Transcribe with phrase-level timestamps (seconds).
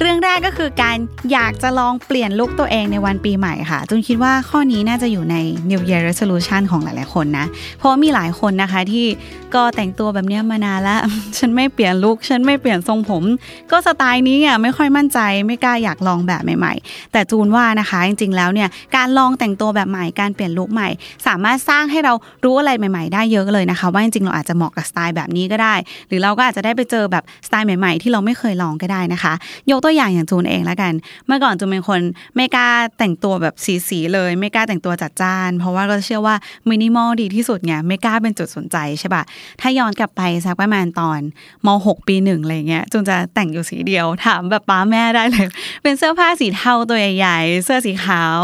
[0.00, 0.96] เรื่องแรกก็คือการ
[1.32, 5.36] อยากจะลองเปลี่ยนลุคตัวเองในวันปีใหม่ค่ะจูนคิดว่าข้อนี้น่าจะอยู่ใน
[5.70, 7.46] New Year Resolution ของหลาย ๆ คนนะ
[7.78, 9.06] เพราะมีหลายคนนะคะที่
[9.54, 11.00] ก็แต่งตัวแบบนี้มานานแล้ว
[11.38, 13.22] ฉันไม่เปลี่ยนลุคฉันไม่เปลี่ยนทรงผม
[13.70, 20.88] ก็สไตล์นี้อะไม่ค่อยมั่นใจไม่กล้าอยากลองแบบใหม่ ๆ แต่จูนว่านะคะจริง ๆ แล้วเนี่ยการลองแต่งตัวแบบใหม่การเปลี่ยนลุคใหม่
[21.26, 22.12] สามารถสร้างให้เรา
[22.44, 25.74] รู้อะไรใหม่ ๆ ได้เยอะเลยนะคะ ว่าจริง ๆ เราอาจจะเหมาะกับสไตล์แบบนี้ก็ได้
[26.08, 29.34] หรือเราก็อาจจะได้ไปเจอแบบสไตล์ใหม่ ๆ ที่เราไม่เคยลองก็ได้นะคะ
[29.70, 30.92] ยกตัวอย่างอย่างจูนเองแล้วกัน
[31.26, 32.00] เมื่อก่อนจูนเป็นคน
[32.36, 33.54] ไม่กล้าแต่งตัวแบบ
[33.88, 36.34] สีๆเลย ไม่กล้าแต่งตัวจัดจ้าน เพราะว่าก็เชื่อว่า
[36.68, 39.22] มินิมอลดีที่สุดไงไม่กล้าเป็นจุดสนใจใช่ปะ
[39.60, 41.20] ถ้าย้อนกลับไปสักประมาณตอน
[41.66, 45.48] ม .6 ปีหนึ่งอะไรเงี้ยจูนจะแต่งอยู่สีเดียวถามแบบป้าแม่ได้เลย
[45.82, 48.38] เป็นเสื้อผ้าสีเทาตัวใหญ่ๆเสื้อสีขาว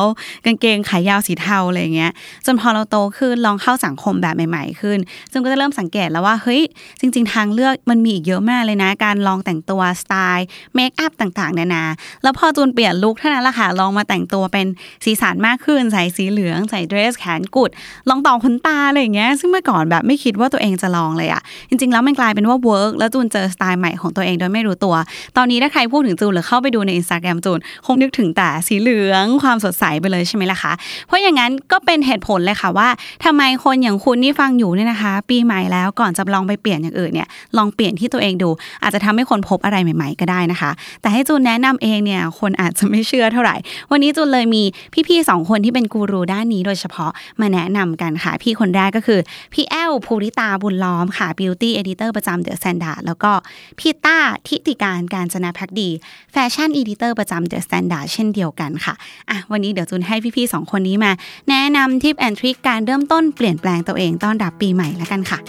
[0.44, 2.12] กางเกงขายาวสีเทาอะไรเงี้ย
[2.46, 4.98] จนพอเราโตขึ้นลองเข้าสังคมแบบใหม่ๆขึ้น
[5.32, 6.62] จูนก็จะเริ่มสังเกตแล้วว่าเฮ้ย
[7.00, 11.84] จริง ๆ ทางเลือกมันมีอีกเยอะมากเลยนะ การลองแต่งตัวสไตล์ makeup ต่างๆ นานา
[12.22, 14.66] แล้วพอจูนเปลี่ยน look เท่านั้นแหละค่ะ ลองมาแต่งตัวเป็น
[15.04, 17.70] สีสันมากขึ้น ใส่สีเหลือง ใส่เดรสแขนกุด
[18.08, 24.94] ลองต่อขนตาอะไรอย่างเงี้ย ซึ่งเมื่อก่อนแบบไม่คิดว่าตัวเองจะลองเลยอะจริง ๆ แล้วมันกลายเป็นว่า work แล้วจูนเจอสไตล์ใหม่ของตัวเองโดยไม่รู้ตัว
[25.36, 30.72] ตอนนี้ถ้าใครพูดถึงจูนหรือเข้าไปดูในอินสตาแกรมจูนคงนึกถึงแต่สีเหลืองความสดใสไปเลยใช่ไหมล่ะคะ
[31.06, 32.88] เพราะอย่างนั้นก็เป็นเหตุผลเลยค่ะว่า
[33.24, 38.50] ทำไมคนอย่างคุณที่ฟังอยู่เนี่ยนะคะ ปีใหม่แล้วก่อนจะลองไปเปลี่ยนอย่างอื่นเนี่ยลองเปลี่ยนที่ตัวเองดู
[38.82, 40.70] อาจจะทำให้ค้นพบอะไรใหม่ ๆ ก็ได้นะคะ
[41.00, 43.56] แต่ให้จูนแนะนำเองเนี่ยคนอาจจะไม่เชื่อเท่าไหร่
[43.90, 44.62] วันนี้จูนเลยมี
[45.08, 49.20] พี่ๆสองคนที่เป็นกูรูด้านนี้โดยเฉพาะมาแนะนำกันค่ะ พี่คนแรกก็คือ
[49.54, 53.32] พี่แอลภูริตาบุญล้อมค่ะ Beauty Editor ประจำ The Standard แล้วก็
[53.78, 54.18] พี่ต้า
[54.48, 55.88] ทิติการการจนาพักดี
[56.32, 58.94] Fashion Editor ประจำ The Standard เช่นเดียวกันค่ะ
[59.30, 61.12] อะ วันนี้เดี๋ยวจูนให้พี่ๆสองคนนี้มา
[61.50, 65.40] แนะนำ tip and trick การเริ่มต้นเปลี่ยนแปลงตัวเองต้อนรับปีใหม่แล้วกันค่ะ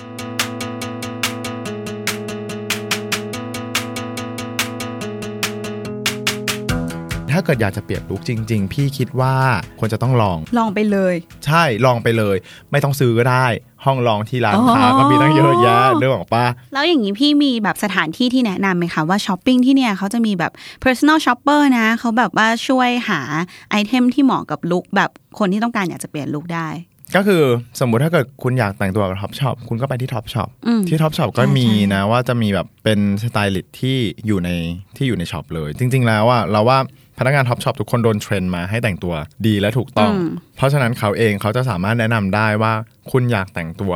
[7.33, 9.35] ถ้าเกิดอยากจะเปลี่ยนลุคจริง ๆ พี่คิดว่า
[9.79, 11.15] ควรจะต้องลอง ลองไปเลย
[11.45, 12.35] ใช่ลองไปเลย
[12.71, 13.45] ไม่ต้องซื้อก็ได้
[13.85, 20.51] ห้องลองที่ร้านอ๋อค้าก็มีตั้งเยอะแยะเรื่องของป้าแล้วอย่างนี้พี่มีแบบสถานที่ที่แนะนำไหมคะว่าช้อปปิ้งที่เนี่ยเขาจะมีแบบ
[20.83, 23.21] personal shopper นะเขาแบบว่าช่วยหา
[23.69, 25.09] ไอเทมที่เหมาะกับลุคแบบ
[25.39, 26.69] คนที่ต้องการอยากจะเปลี่ยนลุคได้
[27.15, 27.43] ก็คือ
[27.79, 34.49] สมมุติถ้าเกิดคุณอยากแต่งตัวกับ Topshop คุณก็ไปที่ Topshop อืมที่ Topshop ก็ใช่มีใช่นะว่าจะมีแบบเป็นสไตลิสต์ที่อยู่ใน
[34.97, 36.79] ที่อยู่ในช็อปเลย จริง ๆ แล้วอะเราว่า
[37.23, 39.13] พนักงาน Topshop ทุกคนโดน train มาให้แต่งตัว
[39.47, 40.13] ดีและถูกต้อง
[40.55, 42.73] เพราะฉะนั้นเขาเองเขาจะสามารถแนะนำได้ว่า
[43.11, 43.93] คุณอยากแต่งตัว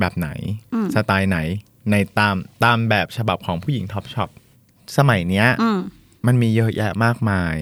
[0.00, 0.28] แบบไหน
[0.94, 1.38] สไตล์ไหน
[1.90, 4.28] ในตามตามแบบฉบับของผู้หญิง Topshop
[4.96, 5.78] สมัยเนี้ยอืม
[6.26, 7.56] มันมีเยอะแยะมากมาย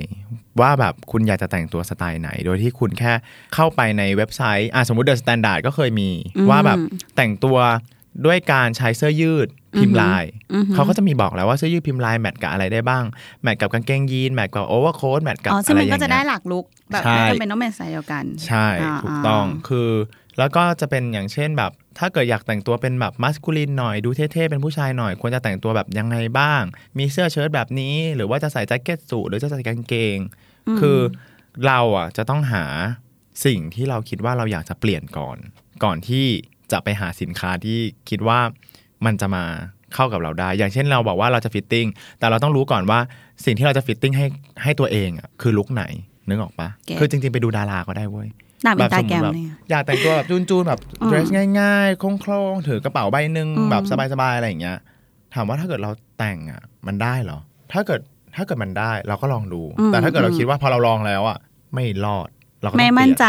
[0.61, 3.13] ว่าแบบคุณอยากจะแต่งตัวสไตล์ไหน โดยที่คุณแค่
[3.55, 6.79] เข้าไปในเว็บไซต์อะสมมติ The Standard ก็เคยมีอืมว่าแบบ
[7.17, 7.59] แต่งตัว
[8.27, 9.49] ด้วยการใช้เสื้อยืด
[9.79, 10.25] พิมพ์ลาย
[10.75, 13.05] เขาก็จะมีบอกแล้วว่าเสื้อยืดพิมพ์ลาย match กับอะไรได้บ้าง
[13.43, 19.91] match กับกางเกงยีน match กับ overcoat match กับอ๋ออะซึ่งไรมันอก็ย่างจะได้เงี้ยหลักลุกแบบใช่ไม่จำเป็นต้องเป็นสายเดียวกัน ใช่อ่าถูกต้องอ่าคือ
[20.39, 26.63] แล้วก็จะเป็นอย่างเช่นแบบ ถ้าเกิดอยากแต่งตัวเป็นแบบ masculine หน่อยดูเท่ๆเป็นผู้ชายหน่อย ควรจะแต่งตัวแบบยังไงบ้าง
[26.99, 30.19] มีเสื้อเชิ้ตแบบนี้ หรือว่าจะใส่แจ็คเก็ตสูทหรือจะใส่กางเกง
[30.81, 30.99] คือ
[31.67, 32.65] เราอะจะต้องหา
[33.45, 35.39] สิ่งที่เราคิดว่าเราอยากจะเปลี่ยนก่อน
[35.85, 36.27] ก่อนที่
[36.73, 38.39] จะไปหาสินค้าที่คิดว่า
[39.07, 39.45] มันจะมา
[39.95, 41.87] เข้ากับเราได้ อย่างเช่นเราบอกว่าเราจะ fitting
[42.19, 42.99] แต่เราต้องรู้ก่อนว่า
[43.45, 44.27] สิ่งที่เราจะ fitting ให้
[44.63, 45.85] ให้ตัวเองอะคือลุคไหน
[46.29, 48.29] นึกออกปะ get คือจริงๆไปดูดาราก็ได้เว้ย
[48.67, 51.29] ตามอินสตาแกรมแบบเนี่ยอยากแต่งตัวแบบจูนๆแบบอืมเดรส
[51.61, 54.79] ง่ายๆโคร่งๆถือกระเป๋าใบหนึ่งอืมแบบสบายๆอะไรอย่างเงี้ย
[55.35, 57.39] ถามว่าถ้าเกิดเราแต่งอะ มันได้เหรอ
[57.73, 58.01] ถ้าเกิด
[58.37, 61.39] ถ้าเกิดมันได้เราก็ลองดู แต่ถ้าเกิดเราคิดว่าพอเราลองแล้วอะ
[61.75, 62.28] ไม่รอด
[62.65, 63.27] เราก็ต้องไม่เปมั่นลี่ยนใจ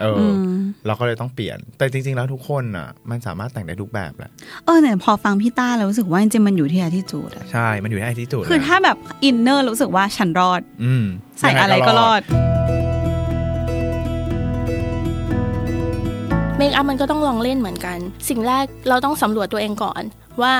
[0.00, 0.40] เอออม
[0.86, 4.30] เราก็เลยต้องเปลี่ยน แต่จริง ๆ แล้วทุกคนอะ มันสามารถแต่งได้ทุกแบบแหละ
[4.66, 11.04] เออเนี่ยพอฟังพี่ต้าแล้วรู้สึกว่าจริงๆมันอยู่ที่ attitude อะใช่ มันอยู่ที่ไอที่จุดคือถ้าแบบ inner รู้สึกว่าฉันรอด อืม
[11.38, 12.22] ใส่อะไรก็รอด
[16.56, 17.98] เมคอัพมันก็ต้องลองเล่นเหมือนกัน
[18.28, 20.02] สิ่งแรกเราต้องสำรวจตัวเองก่อน
[20.42, 20.54] ว่า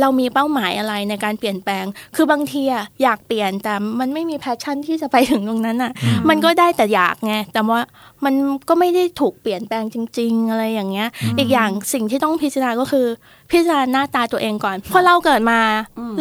[0.00, 1.84] เรามีเป้าหมายอะไรในการเปลี่ยนแปลง
[2.16, 5.92] คือบางทีอะอยากเปลี่ยนแต่มันไม่มี passion ที่จะไปถึงตรงนั้นอะ
[6.28, 7.80] มันก็ได้แต่อยากไงแต่ว่า
[8.24, 8.34] มัน
[8.68, 11.08] ก็ไม่ได้ถูกเปลี่ยนแปลงจริง ๆ อะไรอย่างเงี้ย
[11.38, 13.06] อีกอย่างสิ่งที่ต้องพิจารณาก็คือ
[13.50, 15.60] พิจารณาหน้าตาตัวเองก่อนเพราะเราเกิดมา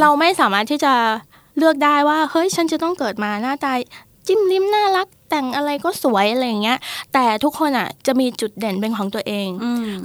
[0.01, 0.93] เราไม่สามารถที่จะ
[1.57, 3.73] เลือกได้ว่าเฮ้ยฉันจะต้องเกิดมาหน้าตา
[4.27, 6.77] จิ้มลิ้มน่ารักแต่งอะไรก็สวยอะไรอย่างเงี้ย
[7.13, 9.47] แต่ทุกคนอะจะมีจุดเด่นเป็นของตัวเอง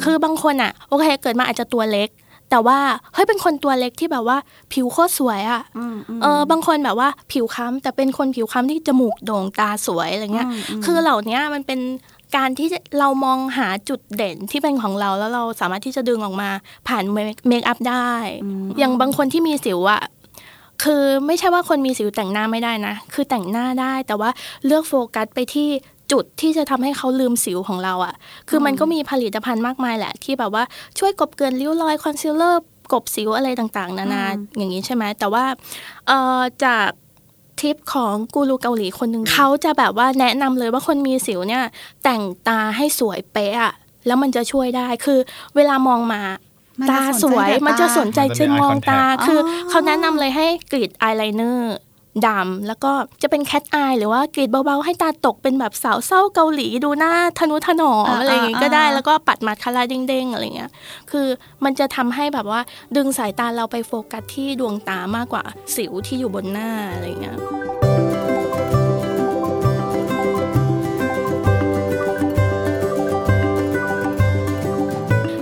[0.04, 2.08] คือบางคนอะโอเคเกิดมาอาจจะตัวเล็ก
[2.52, 2.78] แต่ว่า
[3.14, 4.38] เฮ้ยเป็นคนตัวเล็กที่แบบว่า
[4.72, 5.62] ผิวโคตรสวยอะ
[6.22, 10.48] เออบางคนแบบว่าผิวค้ำแต่เป็นคนผิวค้ำที่จมูกโด่งตาสวยอะไรเงี้ย
[10.84, 11.80] คือเหล่านี้มันเป็น
[12.36, 12.68] การที่
[12.98, 16.50] เรามองหาจุดเด่นที่เป็นของเราแล้วเราสามารถที่จะดึงออกมา
[16.88, 17.04] ผ่าน
[17.48, 18.10] เมคอัพได้
[18.78, 20.02] อย่างบางคนที่มีสิวอะ
[20.84, 24.30] คือไม่ใช่ว่าคนมีสิวแต่งหน้าไม่ได้นะ คือแต่งหน้าได้แต่ว่า
[24.66, 25.68] เลือกโฟกัสไปที่
[26.12, 28.14] จุดที่จะทำให้เขาลืมสิวของเราอะ
[28.48, 30.64] คือมันก็มีผลิตภัณฑ์มากมายแหละ ที่แบบว่า
[30.98, 32.62] ช่วยกลบเกลื่อนริ้วรอยคอนซีลเลอร์
[32.92, 34.24] กลบสิวอะไรต่างๆ นานา
[34.56, 35.44] อย่างนี้ใช่ไหมแต่ว่า
[36.06, 36.88] เอ่อจาก
[37.60, 41.64] ทิปของกูรูเกาหลีคนหนึ่งเขาจะแบบว่าแนะนำเลยว่าคนมีสิวเนี่ย
[42.04, 43.72] แต่งตาให้สวยเป๊ะอะ
[44.06, 45.18] แล้วมันจะช่วยได้คือ
[45.56, 46.22] เวลามองมา
[46.80, 51.74] มันตาจะสวยสนใจแต่มันจะสนใจมันจะจึงมีมอง eye ตา contact คือออเขาแนะนำเลยให้กรีดอายไลเนอร์
[52.26, 52.92] ดำแล้วก็
[53.22, 60.70] จะเป็น cat eye หรือว่ากรีดเบาๆ ให้ตาตกเป็นแบบสาวเศร้าเกาหลีดูหน้าทะนุถนอมอ่าอะไรอย่างงี้ก็อ่าได้แล้วก็ปัดมาสคาร่าเด้งๆอะไรเงี้ย
[61.10, 61.26] คือ
[61.64, 62.60] มันจะทำให้แบบว่า
[62.96, 65.44] ดึงสายตาเราไปโฟกัสที่ดวงตามากกว่า
[65.76, 67.36] สิวที่อยู่บนหน้าอะไรเงี้ย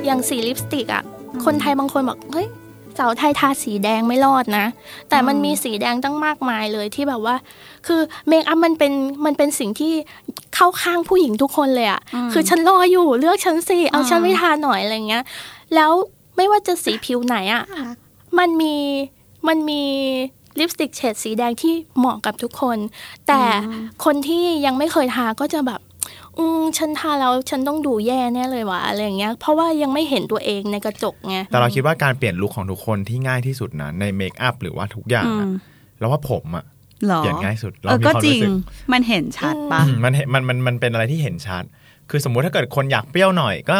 [0.06, 1.02] อย่างสีลิปสติกอะ
[1.44, 2.48] คนไทยบางคนบอกเฮ้ย
[3.00, 4.66] สาวไทยทาสีแดงไม่รอดนะ
[5.08, 7.36] แต่มันมีสีแดงตั้งมากมายเลยที่แบบว่า
[7.86, 8.92] คือเมคอัพมันเป็น
[9.24, 9.92] มันเป็นสิ่งที่
[10.54, 12.00] เข้าข้างผู้หญิงทุกคนเลยอะ
[12.32, 15.24] คือฉันรออยู่เลือกฉันสิเอาฉันไม่ทาหน่อยอะไรเงี้ย
[15.74, 15.92] แล้ว
[16.36, 17.64] ไม่ว่าจะสีผิวไหนอะ
[18.38, 18.74] มันมี
[19.48, 19.82] มันมี
[20.58, 22.78] ลิปสติกเฉดสีแดงที่เหมาะกับทุกคน
[23.28, 23.40] แต่
[24.04, 25.80] คนที่ยังไม่เคยทาก็จะแบบ
[26.40, 35.46] อืมฉันทาแล้วฉันต้องดูแย่แน่เลยวะอะไรอย่างเงี้ย เพราะว่ายังไม่เห็นตัวเองในกระจกไงแต่เราคิดว่าการเปลี่ยนลุคของทุกคนที่ง่ายที่สุดนะในเมคอัพหรือว่าทุกอย่างอะ
[35.98, 36.64] เราว่าผมอะ
[37.06, 38.52] หรอเปลี่ยนง่ายสุดเอเราอมีก็ความจริรู้งสึก
[38.92, 41.64] มันเห็นชัดปะอืมมันเห็นมันมันมันเป็นอะไรที่เห็นชัด
[42.10, 43.78] คือสมมุติถ้าเกิดคนอยากเปรี้ยวหน่อยก็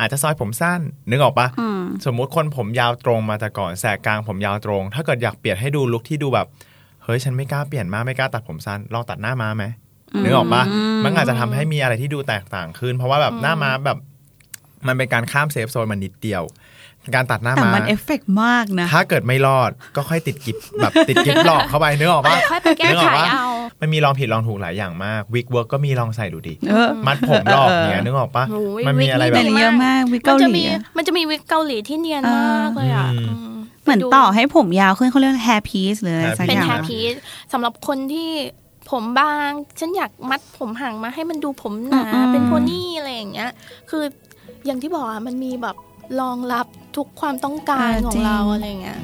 [0.00, 0.80] อาจจะซอยผมสั้น
[1.10, 6.46] นึกออกปะอืมสมมุติคนผมยาวตรงมาแต่ก่อนแสกกลางผมยาวตรง ถ้าเกิดอยากเปลี่ยนให้ดูลุคที่ดูแบบ
[7.04, 9.64] เฮ้ยฉันไม่กล้าเปลี่ยนมากไม่กล้าตัดผมสั้นลองตัดหน้าม้าไหม
[10.22, 10.62] นึกออกปะ
[11.04, 13.98] มันอาจจะทำให้มีอะไรที่ดูแตกต่างขึ้น เพราะว่าแบบหน้าม้าแบบ
[14.86, 16.44] มันเป็นการข้าม safe zone มันนิดเดียว
[17.14, 23.48] การตัดหน้าแต่ม้ามันเอฟเฟกต์มากนะ ถ้าเกิดไม่รอดก็ค่อยติดกิฟแบบติดกิฟหลอกเข้าไปนึกออกปะค่อยไปแก้นึกอไขอกปะเอา
[23.80, 37.14] มันมีลองผิดลองถูกหลายอย่างมากวิกเวิร์กก็มีลองใส่ดูดิเออมัดผมหลอกเนี่ยนึกออกปะโอ้ยมันมีอะไรวิแบแต่บนี่เยอะมากวิกมัเกานจะหลีมีอะมันจะมีวิกเกาหลีที่เนียนมากเลยอะอืมอืมเหมือนไปดูต่อให้ผมยาวขึ้นเขาเรียกแฮร์พีซหรืออะไรสักเป็นอย่างแฮร์พีซ
[37.52, 38.30] สำหรับคนที่
[38.90, 43.50] ผมบาง ฉันอยากมัดผมห่างมาให้มันดูผมหนา เป็นโพนี่อะไรอย่างเงี้ย
[43.90, 44.04] คือ
[44.66, 45.76] อย่างที่บอกอะมันมีแบบ
[46.20, 46.66] รองรับ
[46.96, 48.98] ทุกความต้องการของเราอะไรอย่างเงี้ย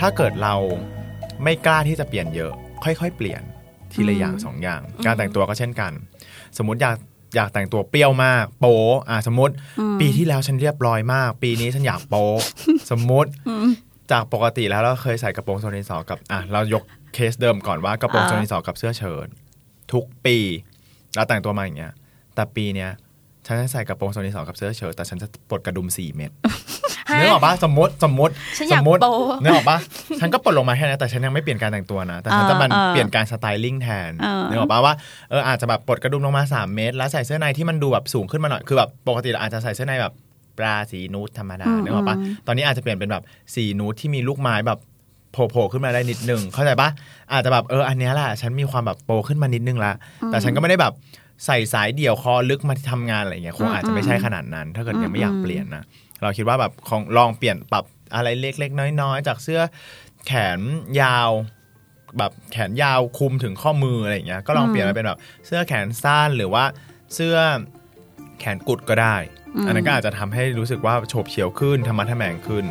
[0.00, 0.54] ถ้าเกิดเรา
[1.44, 2.52] ไม่กล้าที่จะเปลี่ยนเยอะ
[2.84, 3.42] ค่อยๆ เปลี่ยน
[3.92, 5.92] ทีละอย่างสองอย่าง การแต่งตัวก็เช่นกัน
[6.58, 6.96] สมมติอยาก
[7.34, 8.76] อยากแต่งตัวเปรี้ยวมาก โป๊
[9.10, 9.54] อะสมมติ
[10.00, 12.24] ปีที่แล้วฉันเรียบร้อยมาก ปีนี้ฉันอยากโป๊
[12.90, 13.30] สมมติ
[14.12, 16.82] จากปกติแล้วเราเคยใส่กระโปรงโซนิสอกับอะเรายก
[17.14, 19.28] เคสเดิมก่อนว่ากระโปรงอ่าโซนิสอกับเสื้อเชิ้ต
[19.92, 20.36] ทุกปี
[21.14, 21.92] เราแต่งตัวมาอย่างเงี้ย
[22.34, 22.90] แต่ปีเนี้ย
[23.46, 26.30] ฉันจะใส่กระโปรงโซนิสอกับเสื้อเชิ้ตแต่ฉันจะปลดกระดุมสี่เม็ด
[27.18, 29.78] นึกออกปะสมมติสมมติฉันอสยากมมติโป๊ะนึกออกปะ
[30.20, 34.94] ฉันก็ปลดลงมาแค่นั้นแต่ฉันยังไม่เปลี่ยนการแต่งตัวนะ แต่ฉันจะมันเออเออเปลี่ยนการสไตลิ่งแทนเออนึกออกปะว่า
[35.30, 40.12] เอออาจจะแบบปลดกระดุมลงมา 3 เมตร แล้วใส่เสื้อในที่มันดูแบบสูงขึ้นมาหน่อยคือแบบปกติเราอาจจะใส่เสื้อในแบบ
[40.58, 43.22] ปลาสีนูดธรรมดานึกออกปะตอนนี้อาจจะเปลี่ยนเป็นแบบ
[43.54, 44.78] สีนูดที่มีลูกไม้แบบ
[45.32, 46.88] โผล่ๆขึ้นมาได้นิดนึงเข้าใจปะ
[47.32, 49.92] อาจจะแบบเอออันเนี้ยแหละฉันมีความแบบโตขึ้นมานิดนึงละ
[50.26, 50.92] แต่ฉันก็ไม่ได้แบบ
[51.46, 55.84] ใส่สายเดี่ยวคอลึกมาทำงานอะไรอย่างเงี้ยคงอาจจะไม่ใช่ขนาดนั้น ถ้าเกิดยังไม่อยากเปลี่ยนนะ
[56.22, 57.84] เราคิดว่าแบบของลองเปลี่ยนปรับ
[58.14, 59.60] อะไรเล็กๆ น้อยๆ จากเสื้อ
[60.26, 60.58] แขน
[61.02, 61.30] ยาว
[62.18, 66.64] แบบแขนยาวคลุมถึงข้อมืออะไรอย่างเงี้ยก็ลองเปลี่ยนมาเป็นแบบเสื้อแขนสั้นหรือว่า
[67.14, 67.36] เสื้อ
[68.40, 69.16] แขนกุดก็ได้
[69.66, 72.64] อันนั้นก็อาจจะทำให้รู้สึกว่าโฉบเฉี่ยวขึ้นทะมัดทะแมงขึ้น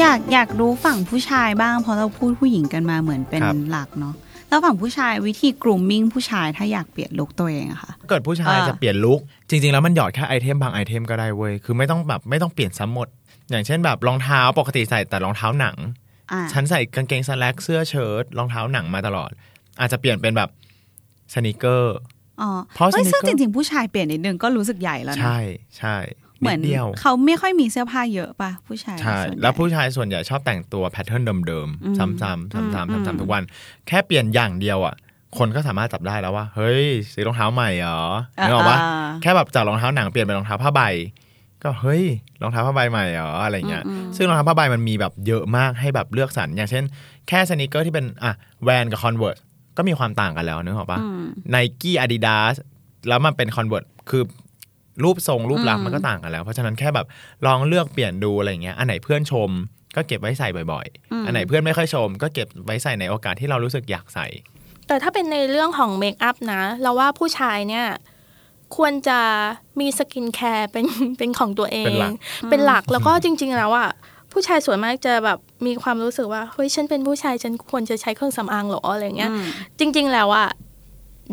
[0.00, 4.14] อยากอยากรู้ฝั่งผู้ชายบ้างเพราะเราพูดผู้หญิงกันมาเหมือนเป็นครับหลักเนาะ
[4.48, 13.08] แล้วฝั่งผู้ชายวิธี grooming ผู้ชายถ้าอยากเปลี่ยนลุคตัวเองอะค่ะ เกิดผู้ชายอ่าจะเปลี่ยนลุคจริง ๆ แล้วมันหยอดแค่ไอเทมบางไอเทมก็ได้เว้ยคือไม่ต้องแบบไม่ต้องเปลี่ยนซ้ำหมด
[13.50, 15.76] อย่างเช่นแบบรองเท้าปกติใส่แต่รองเท้าหนัง
[16.32, 19.30] อ่าฉันใส่กางเกงสแลกเสื้อเชิ้ตรองเท้าหนังมาตลอด
[19.80, 20.48] อาจจะเปลี่ยนเป็นแบบ
[21.34, 21.96] สนิเกอร์
[22.40, 25.38] อ๋อเพราะเฮ้ย sneaker ซึ่งจริงๆผู้ชายเปลี่ยนนิดนึงก็รู้สึกใหญ่แล้วนะใช่
[25.78, 25.96] ใช่
[26.40, 32.60] เหมืนิอนดเดียวเขาไม่ค่อยมีเสื้อผ้าเยอะป่ะผู้ชายใช่ส่นใหญ่แล้วผู้ชายส่วนใหญ่ชอบแต่งตัวแพทเทิร์นเดิมอืมๆซ้ำๆซ้ำอื
[33.00, 33.42] มๆซ้ำๆทุกวัน
[33.86, 34.94] แค่เปลี่ยนอย่างเดียวอะ
[35.38, 38.00] คนก็สามารถจับได้แล้วว่า เฮ้ยซื้อรองเท้าใหม่เหรอ
[38.46, 38.80] นึกออกปะา
[39.22, 40.82] แค่แบบจากรองเท้าหนังเปลี่ยนเป็นรองเท้าผ้าใบ
[41.62, 42.04] ก็เฮ้ย
[42.42, 46.84] รองเท้าผ้าใบใหม่เหรออะไรเงี้ยอืมอืมซึ่งรองเท้าผ้าใบมันมีแบบเยอะมากให้แบบเลือกสรรอย่างเช่น
[47.28, 48.32] แค่ sneaker ที่เป็นอะ
[48.64, 49.38] แวนกับ Converse
[49.76, 52.54] ก็มีความต่างกันแล้วนึกออกปะอืม Nike Adidas
[53.08, 54.22] แล้วมันเป็น Converse คือ
[55.04, 57.06] รูปทรงรูปลักษอืณ์มมันก็ต่างกันแล้ว เพราะฉะนั้นแค่แบบ
[57.46, 59.50] ลองเลือกเปลี่ยนดูอะไรเงี้ยอันไหนเพื่อนชม
[59.96, 64.26] ก็เก็บไว้ใส่บ่อยๆ อันไหนเพื่อนไม่ค่อยชม ก็เก็บไว้ใส่ในโอกาสที่เรารู้สึกอยากใส่
[64.88, 67.86] แต่ถ้าเป็นในเรื่องของ makeup นะ เราว่าผู้ชายเนี่ย
[68.76, 69.20] ควรจะ
[69.80, 70.86] มี skincare เป็น
[71.18, 72.12] เป็นของตัวเอง เป็นหลัก
[72.50, 73.90] เป็นหลักแล้วก็จริง ๆ แล้วอะ
[74.32, 79.44] ผู้ชายส่วนมากจะแบบมีความรู้สึกว่าเฮ้ยฉันเป็นผู้ชายฉันควรจะใช้เครื่องสำอางเหรออะไรเงี้ยอืม
[79.78, 80.48] จริง ๆ แล้วอะ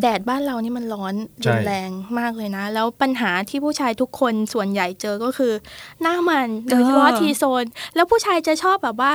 [0.01, 5.53] แดดบ้านเรานี่มันร้อนใช่รุนแรงมากเลยนะ แล้วปัญหาที่ผู้ชายทุกคนส่วนใหญ่เจอก็คือ
[6.01, 9.13] หน้ามันโดยเฉพาะเออ T-zone แล้วผู้ชายจะชอบแบบว่า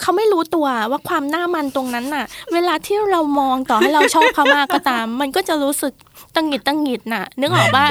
[0.00, 5.92] เขาไม่รู้ตัวว่าความหน้ามันตรงนั้นน่ะ เวลาที่เรามองต่อให้เราชอบเขามากก็ตาม มันก็จะรู้สึก
[6.34, 7.86] ตังหงิดตังหงิดน่ะ นึกออกว่า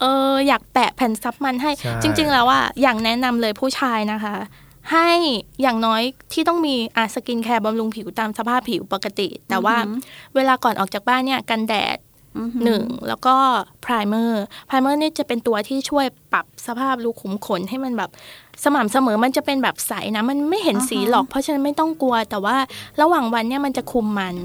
[0.00, 4.34] เอออยากแปะแผ่นซับมันให้ใช่จริง ๆ แล้วเราอยากแนะนำเลยผู้ชายนะคะ
[4.92, 5.10] ให้
[5.62, 9.76] อย่างน้อยที่ต้องมีอะ skincare บำรุงผิวตามสภาพผิวปกติ แต่ว่า
[10.34, 11.98] เวลาก่อนออกจากบ้านเนี่ยกันแดด
[12.36, 13.36] อืมหนึ่งแล้วก็
[13.84, 18.10] primer primer นี่จะเป็นตัวที่ช่วยปรับสภาพรูขุมขนให้มันแบบ
[18.64, 22.56] สม่ำเสมอมันจะเป็นแบบใสนะ มันไม่เห็นสีหรอกเพราะฉะนั้นไม่ต้องกลัว แต่ว่า
[23.00, 24.36] ระหว่างวันเนี่ยมันจะคุมมัน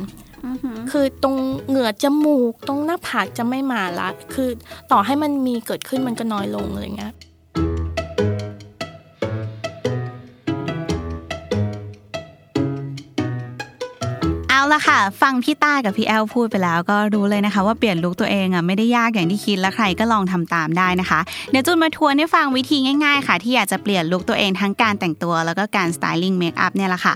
[0.46, 1.36] อือหือคือตรง
[1.68, 4.50] เหงือกจมูก ตรงหน้าผากจะไม่มาละ คือ
[4.92, 7.14] ต่อให้มันมีเกิดขึ้นมันก็น้อยลงอะไรเงี้ย
[14.80, 21.20] ละค่ะ ฟังพี่ต้ากับพี่แอลพูดไปแล้วก็รู้เลยนะคะ ว่าเปลี่ยนลุคตัวเองอะไม่ได้ยากอย่างที่คิดและใครก็ลองทำตามได้นะคะ
[21.52, 27.14] เดี๋ยวจุนมาทวนให้ฟังวิธีง่ายๆ ค่ะ ที่อยากจะเปลี่ยนลุคตัวเองทั้งการแต่งตัวแล้วก็การสไตลิ่งเมคอัพเนี่ยแหละค่ะ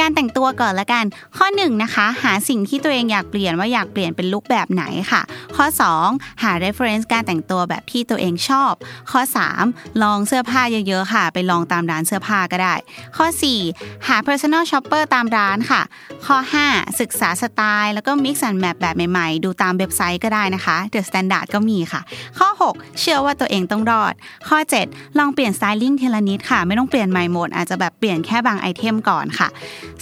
[0.00, 1.04] การแต่งตัวก่อนละกัน
[1.36, 5.22] ข้อ1นงนะคะหาสิ่งที่ตัวเองอยากเปลี่ยนว่าอยากเปลี่ยนเป็นลุคแบบไหนค่ะ
[5.56, 5.66] ข้อ
[6.04, 8.72] 2 หา reference การแต่งตัวแบบที่ตัวเองชอบ
[9.10, 9.20] ข้อ
[9.60, 12.74] 3 ลองเสื้อผ้าเยอะๆค่ะ ไปลองตามร้านเสื้อผ้าก็ได้
[13.16, 13.26] ข้อ
[13.66, 15.82] 4 หา personal shopper ตามร้านค่ะ
[16.26, 16.36] ข้อ
[16.68, 22.00] 5ศึกษาสไตล์ แล้วก็ mix and match แบบใหม่ๆ ดูตามเว็บไซต์ก็ได้นะคะ The Standard ก็มีค่ะ
[22.38, 24.14] ข้อ 6 เชื่อว่าตัวเองต้องรอด
[24.48, 24.58] ข้อ
[24.88, 29.48] 7 ลองเปลี่ยน styling ทีละนิดค่ะ ไม่ต้องเปลี่ยนใหม่หมด อาจจะแบบเปลี่ยนแค่บาง item ก่อนค่ะ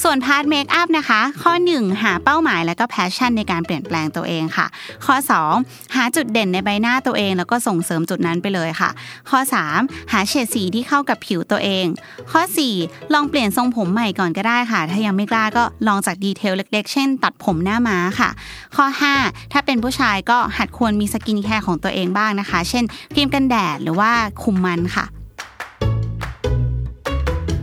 [0.03, 4.67] ส่วน part makeup นะคะ ข้อ 1 หาเป้าหมายแล้วก็ passion ในการเปลี่ยนแปลงตัวเองค่ะ
[5.07, 5.15] ข้อ
[5.55, 8.91] 2 หาจุดเด่นในใบหน้าตัวเอง แล้วก็ส่งเสริมจุดนั้นไปเลยค่ะ
[9.31, 9.39] ข้อ
[9.75, 11.87] 3 หาเฉดสีที่เข้ากับผิวตัวเอง
[12.33, 12.43] ข้อ
[12.77, 18.31] 4 ลองเปลี่ยนทรงผมใหม่ก่อนก็ได้ค่ะ ถ้ายังไม่กล้าก็ลองจาก detail เล็กๆเช่น ตัดผมหน้าม้าค่ะ
[18.77, 18.87] ข้อ
[19.19, 22.85] 5 ถ้าเป็นผู้ชายก็หัดควรมี skincare ของตัวเองบ้างนะคะ เช่น
[23.15, 24.11] ครีมกันแดดหรือว่า
[24.43, 25.07] คุมมันค่ะ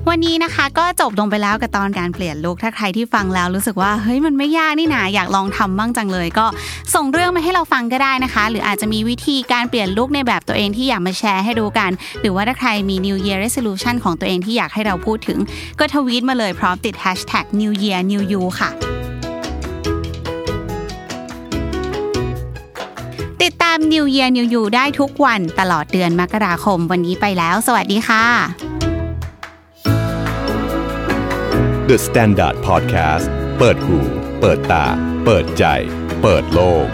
[0.09, 6.45] วันนี้นะคะก็จบลงไปแล้วกับตอนการเปลี่ยน look ถ้าใครที่ฟังแล้วรู้สึกว่าเฮ้ยมันไม่ยากนี่นาอยากลองทำบ้างจังเลย ก็
[6.95, 15.39] ส่งเรื่องมาให้เราฟังก็ได้นะคะ หรืออาจจะมีวิธีการเปลี่ยน look ในแบบตัวเองที่อยากมาแชร์ให้ดูกัน หรือว่าถ้าใครมี New Year Resolution ของตัวเองที่อยากให้เราพูดถึง
[15.79, 28.25] ก็ทวีตมาเลยพร้อมติด Hashtag New Year New You ค่ะาม New Year New You ได้ทุกวันตลอดเดือนมกราคมวันนี้ไปแล้ว สวัสดีค่ะ
[31.89, 33.25] The Standard Podcast
[33.57, 33.99] เปิดหู
[34.41, 34.85] เปิดตา
[35.25, 35.65] เปิดใจ
[36.21, 36.87] เปิดโลก